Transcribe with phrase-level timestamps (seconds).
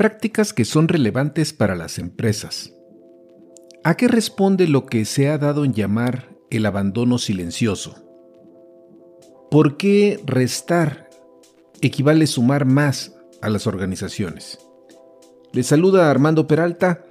[0.00, 2.72] Prácticas que son relevantes para las empresas.
[3.84, 8.02] ¿A qué responde lo que se ha dado en llamar el abandono silencioso?
[9.50, 11.10] ¿Por qué restar
[11.82, 14.58] equivale sumar más a las organizaciones?
[15.52, 17.04] Les saluda Armando Peralta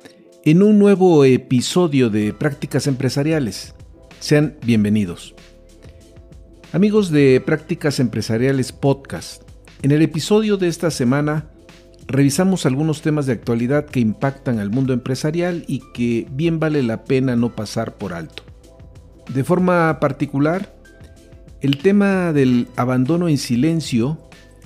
[0.43, 3.75] en un nuevo episodio de Prácticas Empresariales.
[4.19, 5.35] Sean bienvenidos.
[6.73, 9.43] Amigos de Prácticas Empresariales Podcast,
[9.83, 11.51] en el episodio de esta semana
[12.09, 17.05] revisamos algunos temas de actualidad que impactan al mundo empresarial y que bien vale la
[17.05, 18.43] pena no pasar por alto.
[19.31, 20.75] De forma particular,
[21.61, 24.17] el tema del abandono en silencio,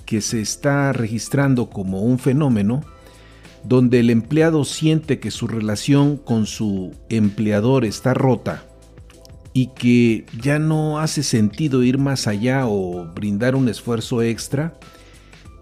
[0.06, 2.82] que se está registrando como un fenómeno,
[3.66, 8.64] donde el empleado siente que su relación con su empleador está rota
[9.52, 14.76] y que ya no hace sentido ir más allá o brindar un esfuerzo extra,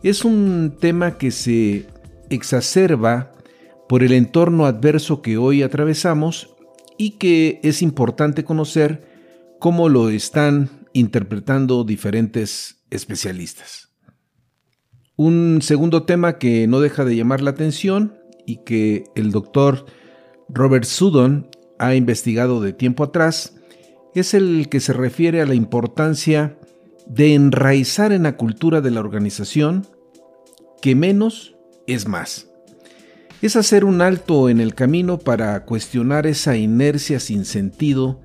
[0.09, 1.85] es un tema que se
[2.29, 3.35] exacerba
[3.87, 6.49] por el entorno adverso que hoy atravesamos
[6.97, 9.07] y que es importante conocer
[9.59, 13.89] cómo lo están interpretando diferentes especialistas.
[15.15, 19.85] Un segundo tema que no deja de llamar la atención y que el doctor
[20.49, 23.55] Robert Sudon ha investigado de tiempo atrás
[24.15, 26.57] es el que se refiere a la importancia
[27.07, 29.87] de enraizar en la cultura de la organización
[30.81, 31.55] que menos
[31.87, 32.47] es más.
[33.41, 38.21] Es hacer un alto en el camino para cuestionar esa inercia sin sentido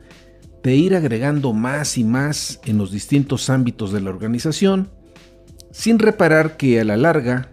[0.62, 4.90] de ir agregando más y más en los distintos ámbitos de la organización,
[5.70, 7.52] sin reparar que a la larga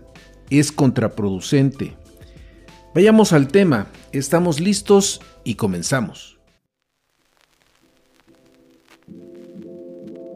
[0.50, 1.96] es contraproducente.
[2.96, 6.40] Vayamos al tema, estamos listos y comenzamos.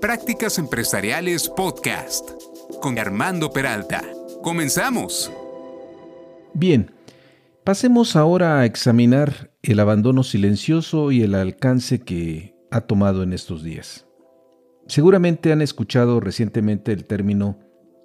[0.00, 2.30] Prácticas Empresariales Podcast
[2.80, 4.02] con Armando Peralta.
[4.42, 5.30] Comenzamos.
[6.54, 6.90] Bien,
[7.64, 13.62] pasemos ahora a examinar el abandono silencioso y el alcance que ha tomado en estos
[13.62, 14.06] días.
[14.86, 17.58] Seguramente han escuchado recientemente el término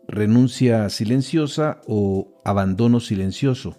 [0.06, 3.78] renuncia silenciosa o abandono silencioso,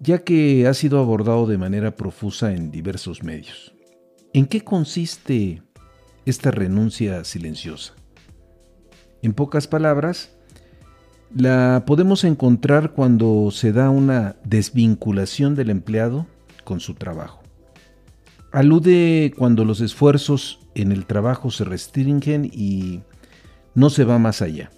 [0.00, 3.74] ya que ha sido abordado de manera profusa en diversos medios.
[4.32, 5.62] ¿En qué consiste
[6.26, 7.94] esta renuncia silenciosa.
[9.22, 10.30] En pocas palabras,
[11.34, 16.26] la podemos encontrar cuando se da una desvinculación del empleado
[16.64, 17.42] con su trabajo.
[18.52, 23.00] Alude cuando los esfuerzos en el trabajo se restringen y
[23.74, 24.70] no se va más allá.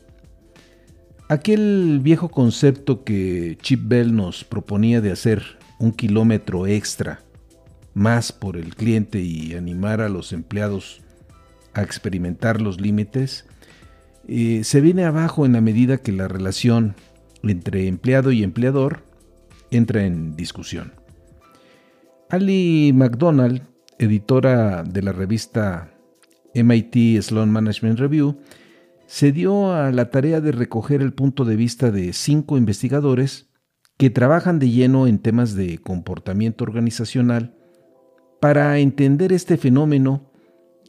[1.28, 5.42] Aquel viejo concepto que Chip Bell nos proponía de hacer
[5.78, 7.20] un kilómetro extra
[7.92, 11.02] más por el cliente y animar a los empleados
[11.76, 13.46] a experimentar los límites,
[14.26, 16.96] eh, se viene abajo en la medida que la relación
[17.42, 19.04] entre empleado y empleador
[19.70, 20.94] entra en discusión.
[22.28, 23.62] Ali McDonald,
[23.98, 25.92] editora de la revista
[26.54, 28.38] MIT Sloan Management Review,
[29.06, 33.48] se dio a la tarea de recoger el punto de vista de cinco investigadores
[33.96, 37.54] que trabajan de lleno en temas de comportamiento organizacional
[38.40, 40.30] para entender este fenómeno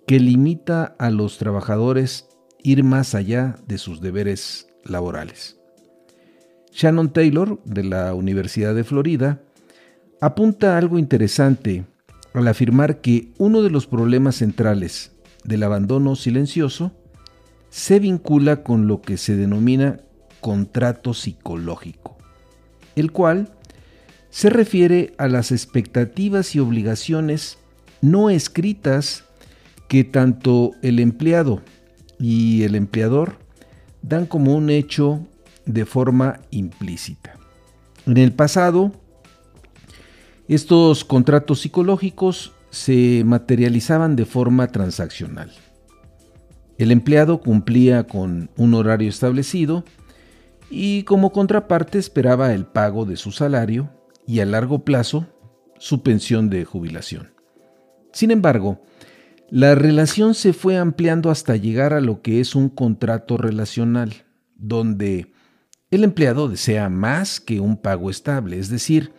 [0.08, 2.30] que limita a los trabajadores
[2.64, 5.60] ir más allá de sus deberes laborales.
[6.72, 9.42] Shannon Taylor, de la Universidad de Florida,
[10.22, 11.86] apunta algo interesante
[12.34, 15.12] al afirmar que uno de los problemas centrales
[15.44, 16.94] del abandono silencioso
[17.70, 20.00] se vincula con lo que se denomina
[20.40, 22.18] contrato psicológico,
[22.96, 23.52] el cual
[24.30, 27.58] se refiere a las expectativas y obligaciones
[28.02, 29.27] no escritas
[29.88, 31.62] que tanto el empleado
[32.20, 33.38] y el empleador
[34.02, 35.26] dan como un hecho
[35.66, 37.36] de forma implícita.
[38.06, 38.92] En el pasado,
[40.48, 45.52] estos contratos psicológicos se materializaban de forma transaccional.
[46.78, 49.84] El empleado cumplía con un horario establecido
[50.70, 53.90] y como contraparte esperaba el pago de su salario
[54.26, 55.28] y a largo plazo
[55.80, 57.34] su pensión de jubilación.
[58.12, 58.82] Sin embargo,
[59.50, 65.32] la relación se fue ampliando hasta llegar a lo que es un contrato relacional, donde
[65.90, 69.14] el empleado desea más que un pago estable, es decir,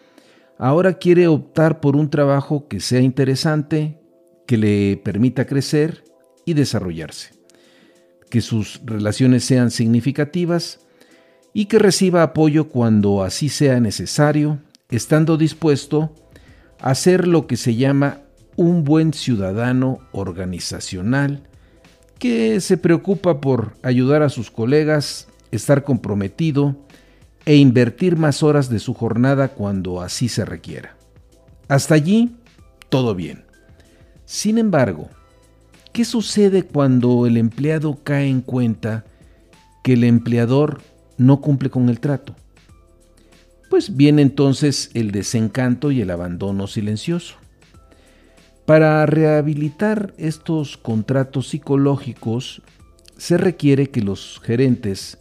[0.59, 4.01] ahora quiere optar por un trabajo que sea interesante,
[4.47, 6.05] que le permita crecer
[6.45, 7.31] y desarrollarse,
[8.29, 10.81] que sus relaciones sean significativas
[11.55, 14.59] y que reciba apoyo cuando así sea necesario,
[14.91, 16.15] estando dispuesto
[16.81, 18.28] a hacer lo que se llama
[18.59, 21.45] un buen ciudadano organizacional
[22.19, 26.77] que se preocupa por ayudar a sus colegas, estar comprometido
[27.47, 30.97] e invertir más horas de su jornada cuando así se requiera.
[31.69, 32.35] Hasta allí,
[32.89, 33.45] todo bien.
[34.25, 35.09] Sin embargo,
[35.93, 39.05] ¿qué sucede cuando el empleado cae en cuenta
[39.85, 40.81] que el empleador
[41.17, 42.35] no cumple con el trato?
[43.71, 47.37] Pues viene entonces el desencanto y el abandono silencioso.
[48.69, 52.61] Para rehabilitar estos contratos psicológicos
[53.17, 55.17] se requiere que los gerentes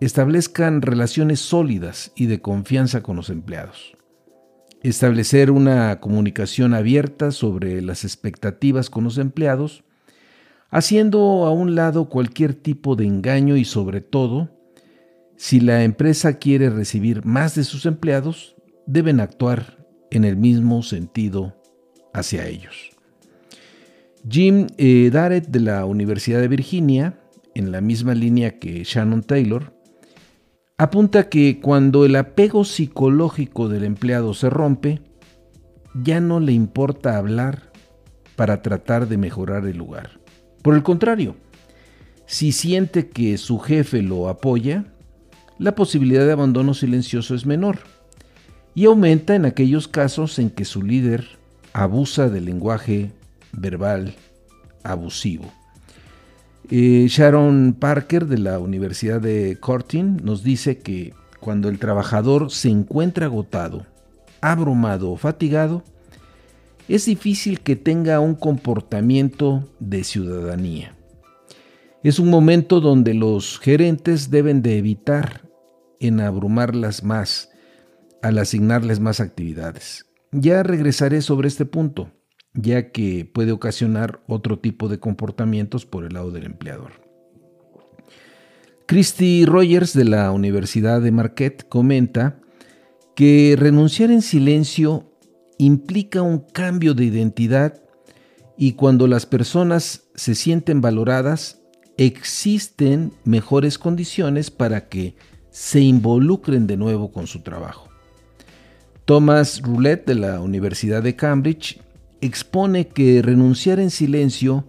[0.00, 3.96] establezcan relaciones sólidas y de confianza con los empleados.
[4.82, 9.84] Establecer una comunicación abierta sobre las expectativas con los empleados,
[10.68, 14.50] haciendo a un lado cualquier tipo de engaño y sobre todo,
[15.36, 21.54] si la empresa quiere recibir más de sus empleados, deben actuar en el mismo sentido
[22.12, 22.90] hacia ellos.
[24.28, 27.18] Jim eh, Darrett de la Universidad de Virginia,
[27.54, 29.72] en la misma línea que Shannon Taylor,
[30.76, 35.00] apunta que cuando el apego psicológico del empleado se rompe,
[35.94, 37.72] ya no le importa hablar
[38.36, 40.20] para tratar de mejorar el lugar.
[40.62, 41.36] Por el contrario,
[42.26, 44.84] si siente que su jefe lo apoya,
[45.58, 47.78] la posibilidad de abandono silencioso es menor
[48.74, 51.37] y aumenta en aquellos casos en que su líder
[51.78, 53.12] abusa del lenguaje
[53.52, 54.14] verbal
[54.82, 55.44] abusivo.
[56.70, 62.68] Eh, Sharon Parker de la Universidad de Cortin nos dice que cuando el trabajador se
[62.68, 63.86] encuentra agotado,
[64.40, 65.84] abrumado o fatigado,
[66.88, 70.94] es difícil que tenga un comportamiento de ciudadanía.
[72.02, 75.42] Es un momento donde los gerentes deben de evitar
[76.00, 77.50] en abrumarlas más
[78.20, 80.07] al asignarles más actividades.
[80.32, 82.10] Ya regresaré sobre este punto,
[82.54, 86.92] ya que puede ocasionar otro tipo de comportamientos por el lado del empleador.
[88.86, 92.40] Christy Rogers de la Universidad de Marquette comenta
[93.14, 95.12] que renunciar en silencio
[95.58, 97.82] implica un cambio de identidad
[98.56, 101.60] y cuando las personas se sienten valoradas,
[101.96, 105.16] existen mejores condiciones para que
[105.50, 107.87] se involucren de nuevo con su trabajo.
[109.08, 111.80] Thomas Roulette de la Universidad de Cambridge
[112.20, 114.66] expone que renunciar en silencio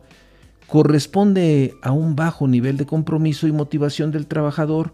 [0.65, 4.93] corresponde a un bajo nivel de compromiso y motivación del trabajador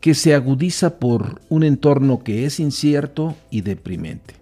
[0.00, 4.34] que se agudiza por un entorno que es incierto y deprimente,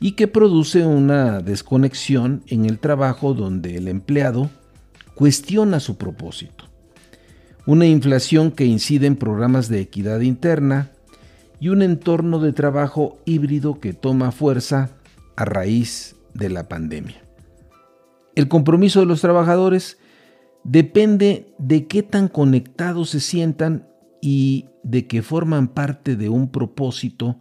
[0.00, 4.50] y que produce una desconexión en el trabajo donde el empleado
[5.14, 6.66] cuestiona su propósito.
[7.64, 10.90] Una inflación que incide en programas de equidad interna,
[11.60, 14.90] y un entorno de trabajo híbrido que toma fuerza
[15.36, 17.22] a raíz de la pandemia.
[18.34, 19.98] El compromiso de los trabajadores
[20.64, 23.88] depende de qué tan conectados se sientan
[24.20, 27.40] y de que forman parte de un propósito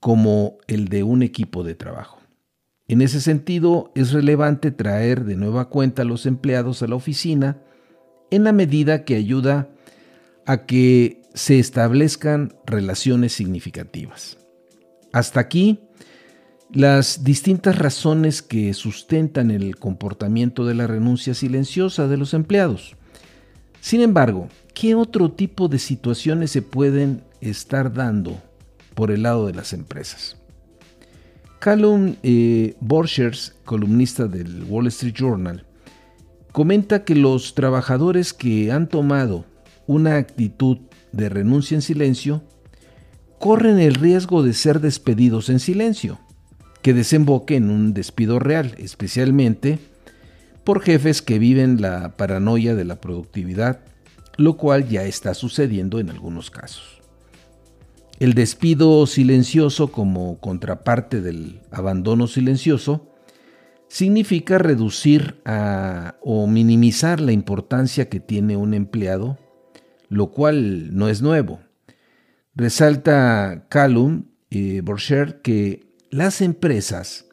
[0.00, 2.18] como el de un equipo de trabajo.
[2.88, 7.62] En ese sentido, es relevante traer de nueva cuenta a los empleados a la oficina
[8.30, 9.68] en la medida que ayuda
[10.44, 14.38] a que se establezcan relaciones significativas.
[15.12, 15.80] Hasta aquí,
[16.70, 22.96] las distintas razones que sustentan el comportamiento de la renuncia silenciosa de los empleados.
[23.80, 28.40] Sin embargo, ¿qué otro tipo de situaciones se pueden estar dando
[28.94, 30.36] por el lado de las empresas?
[31.58, 35.66] Callum eh, Borchers, columnista del Wall Street Journal,
[36.52, 39.44] comenta que los trabajadores que han tomado
[39.86, 40.78] una actitud
[41.12, 42.42] de renuncia en silencio,
[43.38, 46.18] corren el riesgo de ser despedidos en silencio,
[46.82, 49.78] que desemboque en un despido real, especialmente
[50.64, 53.80] por jefes que viven la paranoia de la productividad,
[54.36, 57.02] lo cual ya está sucediendo en algunos casos.
[58.18, 63.08] El despido silencioso como contraparte del abandono silencioso
[63.88, 65.42] significa reducir
[66.22, 69.38] o minimizar la importancia que tiene un empleado
[70.12, 71.60] lo cual no es nuevo,
[72.54, 77.30] Resalta Callum y Borcher que las empresas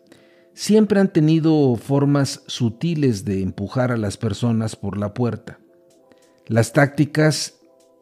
[0.53, 5.59] siempre han tenido formas sutiles de empujar a las personas por la puerta.
[6.47, 7.55] Las tácticas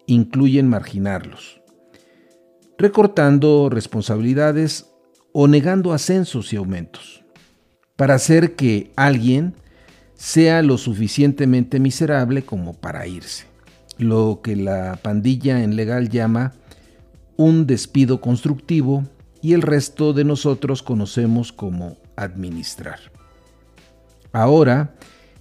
[0.05, 1.59] incluyen marginarlos,
[2.77, 4.91] recortando responsabilidades
[5.33, 7.23] o negando ascensos y aumentos,
[7.95, 9.55] para hacer que alguien
[10.13, 13.47] sea lo suficientemente miserable como para irse,
[13.97, 16.53] lo que la pandilla en legal llama
[17.35, 19.03] un despido constructivo
[19.41, 22.99] y el resto de nosotros conocemos como administrar.
[24.31, 24.95] Ahora,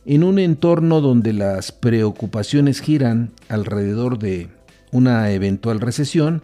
[0.05, 4.49] en un entorno donde las preocupaciones giran alrededor de
[4.93, 6.43] una eventual recesión,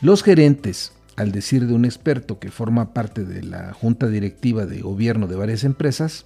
[0.00, 4.80] los gerentes, al decir de un experto que forma parte de la junta directiva de
[4.80, 6.24] gobierno de varias empresas,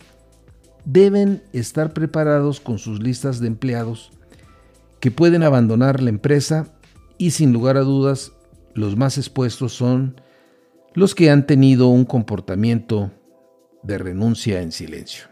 [0.85, 4.13] deben estar preparados con sus listas de empleados
[5.05, 6.79] que pueden abandonar la empresa
[7.19, 8.33] y sin lugar a dudas
[8.73, 10.19] los más expuestos son
[10.95, 13.13] los que han tenido un comportamiento
[13.83, 15.27] de renuncia en silencio.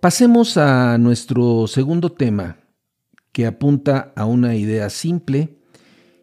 [0.00, 2.58] Pasemos a nuestro segundo tema,
[3.32, 5.62] que apunta a una idea simple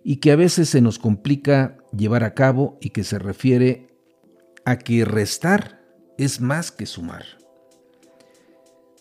[0.04, 3.88] y que a veces se nos complica llevar a cabo y que se refiere
[4.66, 5.82] a que restar
[6.20, 7.26] es más que sumar.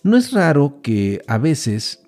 [0.04, 2.02] No es raro que a veces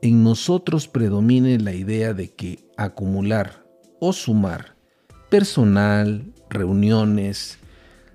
[0.00, 3.66] en nosotros predomine la idea de que acumular
[4.00, 4.76] o sumar
[5.28, 7.58] personal, reuniones,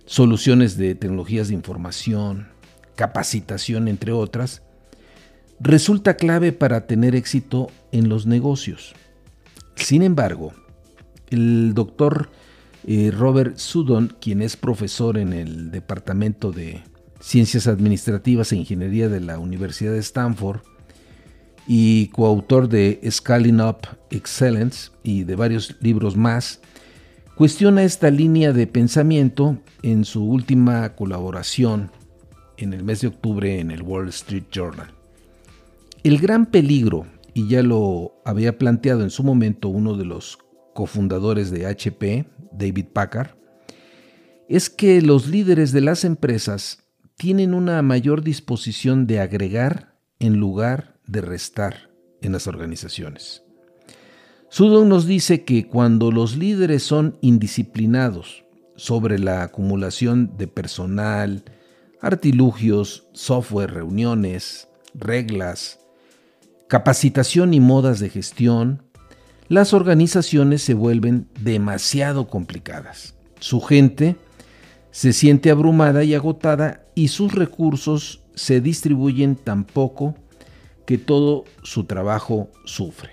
[0.06, 2.48] soluciones de tecnologías de información,
[2.96, 4.64] capacitación, entre otras,
[5.60, 8.96] resulta clave para tener éxito en los negocios.
[9.76, 10.54] Sin embargo,
[11.30, 12.32] el doctor
[12.88, 16.82] eh, Robert Sudon, quien es profesor en el Departamento de
[17.24, 20.60] Ciencias Administrativas e Ingeniería de la Universidad de Stanford
[21.66, 23.78] y coautor de Scaling Up
[24.10, 26.60] Excellence y de varios libros más,
[27.38, 31.92] cuestiona esta línea de pensamiento en su última colaboración
[32.58, 34.94] en el mes de octubre en el Wall Street Journal.
[36.04, 40.40] El gran peligro, y ya lo había planteado en su momento uno de los
[40.74, 43.38] cofundadores de HP, David Packard,
[44.50, 46.83] es que los líderes de las empresas
[47.16, 51.90] tienen una mayor disposición de agregar en lugar de restar
[52.22, 53.44] en las organizaciones.
[54.50, 58.44] Sudon nos dice que cuando los líderes son indisciplinados
[58.76, 61.44] sobre la acumulación de personal,
[62.02, 65.80] artilugios, software, reuniones, reglas,
[66.68, 68.84] capacitación y modas de gestión,
[69.48, 73.16] las organizaciones se vuelven demasiado complicadas.
[73.40, 74.18] Su gente
[74.94, 80.14] se siente abrumada y agotada y sus recursos se distribuyen tan poco
[80.86, 83.10] que todo su trabajo sufre.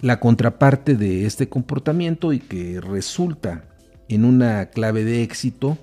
[0.00, 3.64] La contraparte de este comportamiento y que resulta
[4.08, 5.78] en una clave de éxito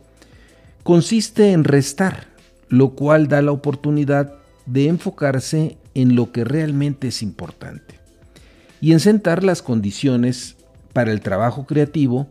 [0.84, 2.28] consiste en restar,
[2.68, 4.34] lo cual da la oportunidad
[4.66, 8.02] de enfocarse en lo que realmente es importante
[8.82, 10.58] y en sentar las condiciones
[10.92, 12.28] para el trabajo creativo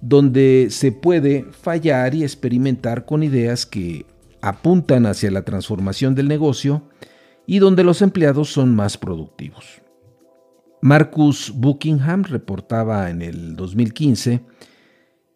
[0.00, 4.06] donde se puede fallar y experimentar con ideas que
[4.40, 6.82] apuntan hacia la transformación del negocio
[7.46, 9.82] y donde los empleados son más productivos.
[10.80, 14.42] Marcus Buckingham reportaba en el 2015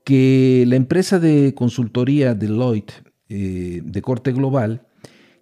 [0.05, 4.87] que la empresa de consultoría Deloitte eh, de corte global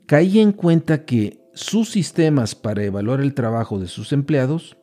[0.06, 4.76] caía en cuenta que sus sistemas para evaluar el trabajo de sus empleados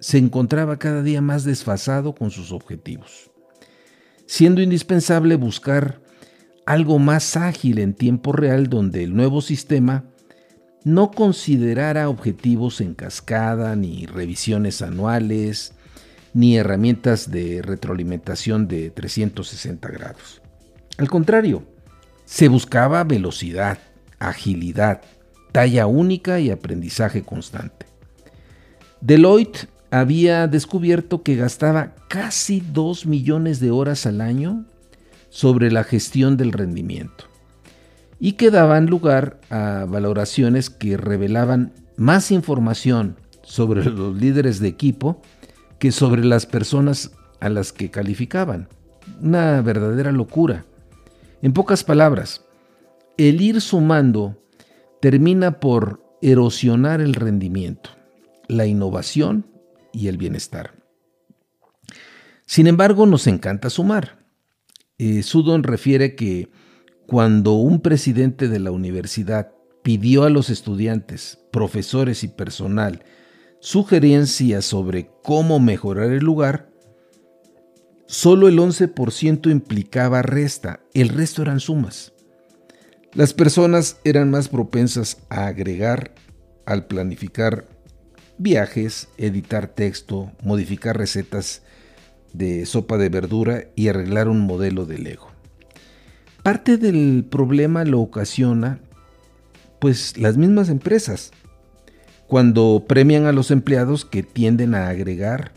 [0.00, 3.30] se encontraba cada día más desfasado con sus objetivos,
[4.34, 6.00] siendo indispensable buscar
[6.66, 10.06] algo más ágil en tiempo real donde el nuevo sistema
[10.82, 15.74] no considerara objetivos en cascada, ni revisiones anuales,
[16.32, 20.42] ni herramientas de retroalimentación de 360 grados.
[20.98, 21.62] Al contrario,
[22.24, 23.78] se buscaba velocidad,
[24.18, 25.00] agilidad,
[25.52, 27.86] talla única y aprendizaje constante.
[29.00, 34.64] Deloitte había descubierto que gastaba casi 2 millones de horas al año
[35.28, 37.24] sobre la gestión del rendimiento
[38.20, 45.20] y que daban lugar a valoraciones que revelaban más información sobre los líderes de equipo
[45.78, 48.68] que sobre las personas a las que calificaban.
[49.20, 50.64] Una verdadera locura.
[51.42, 52.44] En pocas palabras,
[53.18, 54.42] el ir sumando
[55.00, 57.90] termina por erosionar el rendimiento,
[58.48, 59.44] la innovación
[59.94, 60.74] y el bienestar.
[62.44, 64.18] Sin embargo, nos encanta sumar.
[64.98, 66.50] Eh, Sudon refiere que
[67.06, 73.04] cuando un presidente de la universidad pidió a los estudiantes, profesores y personal
[73.60, 76.70] sugerencias sobre cómo mejorar el lugar,
[78.06, 82.12] solo el 11% implicaba resta, el resto eran sumas.
[83.14, 86.14] Las personas eran más propensas a agregar
[86.66, 87.66] al planificar
[88.38, 91.62] viajes, editar texto, modificar recetas
[92.32, 95.28] de sopa de verdura y arreglar un modelo de Lego.
[96.42, 98.80] Parte del problema lo ocasiona
[99.78, 101.30] pues las mismas empresas
[102.26, 105.52] cuando premian a los empleados que tienden a agregar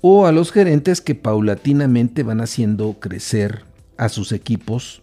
[0.00, 3.64] o a los gerentes que paulatinamente van haciendo crecer
[3.96, 5.01] a sus equipos,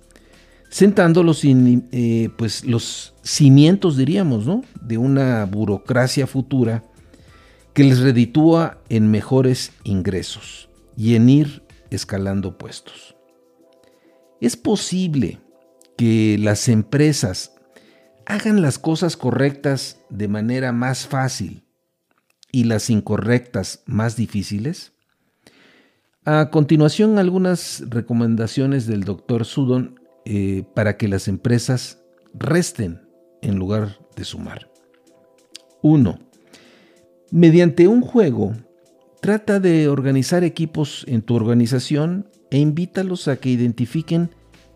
[0.69, 4.63] sentando los, eh, pues, los cimientos, diríamos, ¿no?
[4.81, 6.83] de una burocracia futura
[7.73, 13.15] que les reditúa en mejores ingresos y en ir escalando puestos.
[14.41, 15.39] Es posible
[15.97, 17.53] que las empresas
[18.25, 21.65] hagan las cosas correctas de manera más fácil
[22.51, 24.93] y las incorrectas más difíciles?
[26.25, 32.01] A continuación, algunas recomendaciones del doctor Sudon eh, para que las empresas
[32.33, 33.01] resten
[33.41, 34.69] en lugar de sumar.
[35.81, 36.19] 1.
[37.31, 38.53] Mediante un juego,
[39.21, 44.31] trata de organizar equipos en tu organización e invítalos a que identifiquen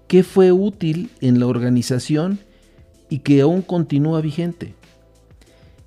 [0.08, 2.40] qué fue útil en la organización
[3.10, 4.76] y que aún continúa vigente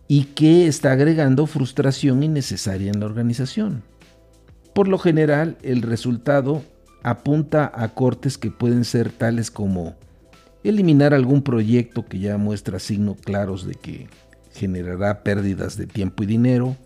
[0.08, 3.82] y que está agregando frustración innecesaria en la organización.
[4.74, 6.62] Por lo general, el resultado
[7.06, 9.94] apunta a cortes que pueden ser tales como
[10.64, 14.08] eliminar algún proyecto que ya muestra signos claros de que
[14.52, 16.76] generará pérdidas de tiempo y dinero,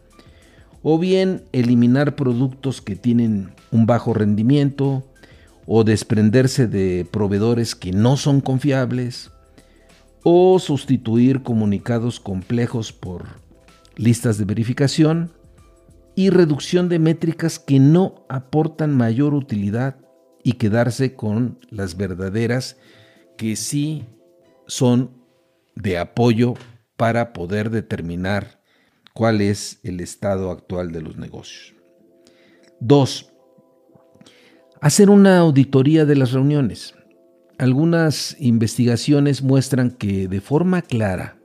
[0.83, 5.03] o bien eliminar productos que tienen un bajo rendimiento,
[5.65, 9.31] o desprenderse de proveedores que no son confiables,
[10.23, 13.25] o sustituir comunicados complejos por
[13.97, 15.31] listas de verificación
[16.15, 19.97] y reducción de métricas que no aportan mayor utilidad
[20.43, 22.77] y quedarse con las verdaderas
[23.37, 24.07] que sí
[24.67, 25.11] son
[25.75, 26.55] de apoyo
[26.97, 28.61] para poder determinar
[29.15, 31.75] cuál es el estado actual de los negocios.
[32.81, 33.33] 2.
[34.81, 36.95] Hacer una auditoría de las reuniones.
[37.59, 41.37] Algunas investigaciones muestran que de forma clara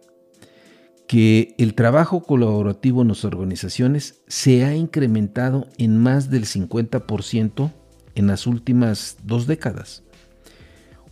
[1.08, 7.72] que el trabajo colaborativo en las organizaciones se ha incrementado en más del 50%
[8.15, 10.04] en las últimas dos décadas.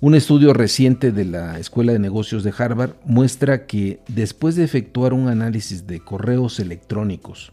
[0.01, 5.13] Un estudio reciente de la Escuela de Negocios de Harvard muestra que después de efectuar
[5.13, 7.51] un análisis de correos electrónicos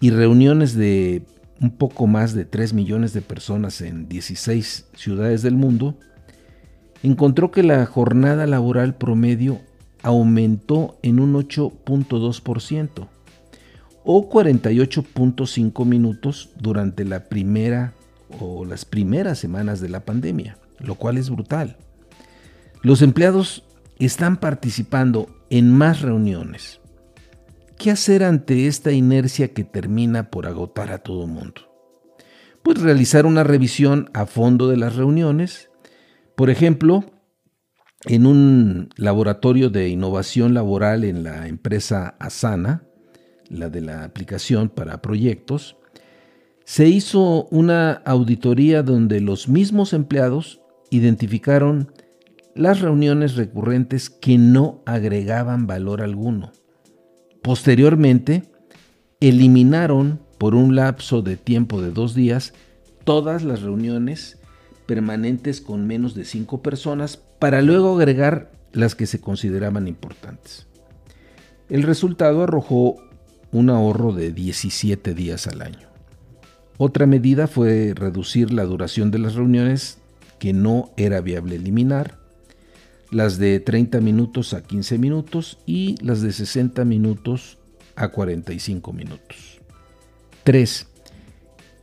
[0.00, 1.22] y reuniones de
[1.60, 5.98] un poco más de 3 millones de personas en 16 ciudades del mundo,
[7.02, 9.60] encontró que la jornada laboral promedio
[10.02, 13.08] aumentó en un 8.2%
[14.04, 17.94] o 48.5 minutos durante la primera
[18.40, 21.76] o las primeras semanas de la pandemia, lo cual es brutal.
[22.82, 23.64] Los empleados
[23.98, 26.80] están participando en más reuniones.
[27.78, 31.62] ¿Qué hacer ante esta inercia que termina por agotar a todo mundo?
[32.62, 35.70] Pues realizar una revisión a fondo de las reuniones
[36.36, 37.02] por ejemplo,
[38.04, 42.84] en un laboratorio de innovación laboral en la empresa Asana,
[43.48, 45.78] la de la aplicación para proyectos,
[46.66, 51.92] se hizo una auditoría donde los mismos empleados identificaron
[52.56, 56.50] las reuniones recurrentes que no agregaban valor alguno.
[57.40, 58.42] Posteriormente,
[59.20, 62.52] eliminaron por un lapso de tiempo de dos días
[63.04, 64.40] todas las reuniones
[64.86, 70.66] permanentes con menos de 5 personas para luego agregar las que se consideraban importantes.
[71.68, 72.96] El resultado arrojó
[73.52, 75.85] un ahorro de 17 días al año.
[76.78, 79.98] Otra medida fue reducir la duración de las reuniones
[80.38, 82.18] que no era viable eliminar,
[83.10, 87.58] las de 30 minutos a 15 minutos y las de 60 minutos
[87.94, 89.60] a 45 minutos.
[90.44, 90.86] 3.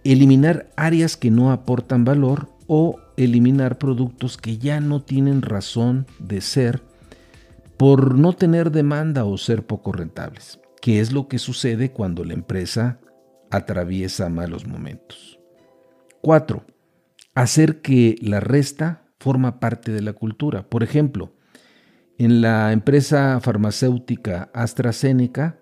[0.04, 6.42] Eliminar áreas que no aportan valor o eliminar productos que ya no tienen razón de
[6.42, 6.82] ser
[7.78, 12.34] por no tener demanda o ser poco rentables, que es lo que sucede cuando la
[12.34, 13.00] empresa
[13.54, 15.40] atraviesa malos momentos.
[16.22, 16.66] 4.
[17.36, 20.68] Hacer que la resta forma parte de la cultura.
[20.68, 21.36] Por ejemplo,
[22.18, 25.60] en la empresa farmacéutica AstraZeneca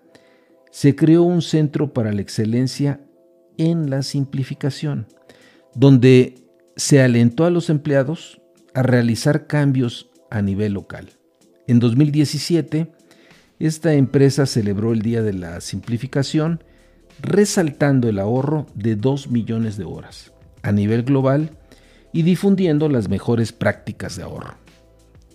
[0.70, 3.00] se creó un centro para la excelencia
[3.58, 5.06] en la simplificación,
[5.74, 6.36] donde
[6.76, 8.40] se alentó a los empleados
[8.72, 11.10] a realizar cambios a nivel local.
[11.66, 12.90] En 2017,
[13.58, 16.64] esta empresa celebró el Día de la Simplificación
[17.20, 21.50] resaltando el ahorro de 2 millones de horas a nivel global
[22.12, 24.54] y difundiendo las mejores prácticas de ahorro.